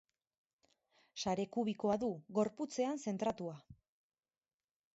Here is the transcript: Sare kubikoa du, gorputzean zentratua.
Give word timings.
Sare 1.23 1.45
kubikoa 1.57 1.99
du, 2.05 2.09
gorputzean 2.39 3.05
zentratua. 3.11 3.55